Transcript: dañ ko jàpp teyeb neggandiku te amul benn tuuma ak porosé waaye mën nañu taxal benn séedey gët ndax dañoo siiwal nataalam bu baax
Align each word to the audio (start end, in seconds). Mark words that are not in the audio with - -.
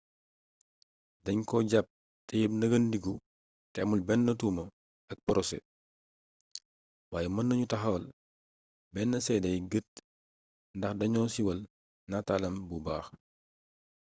dañ 1.25 1.39
ko 1.49 1.55
jàpp 1.71 1.87
teyeb 2.27 2.51
neggandiku 2.59 3.13
te 3.71 3.77
amul 3.81 4.01
benn 4.07 4.27
tuuma 4.39 4.63
ak 5.11 5.19
porosé 5.25 5.57
waaye 7.11 7.29
mën 7.35 7.45
nañu 7.47 7.65
taxal 7.71 8.03
benn 8.93 9.13
séedey 9.25 9.57
gët 9.71 9.89
ndax 10.77 10.93
dañoo 10.99 11.27
siiwal 11.33 11.59
nataalam 12.09 12.55
bu 12.67 12.75
baax 12.85 13.07